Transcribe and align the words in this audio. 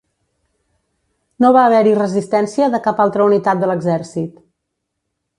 No 1.43 1.51
va 1.57 1.65
haver-hi 1.67 1.91
resistència 1.99 2.69
de 2.75 2.79
cap 2.87 3.01
altra 3.05 3.27
unitat 3.31 3.61
de 3.65 3.69
l'exèrcit. 3.73 4.41